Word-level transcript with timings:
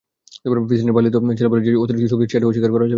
প্রেসিডেন্টের 0.67 0.97
পালিত 0.97 1.15
ছেলে 1.39 1.51
বলে 1.51 1.63
যে 1.67 1.71
অতিরিক্ত 1.83 2.05
সুবিধা 2.11 2.27
পাইনি 2.31 2.31
সেটা 2.37 2.47
অস্বীকার 2.49 2.71
করা 2.73 2.81
যাবে? 2.83 2.89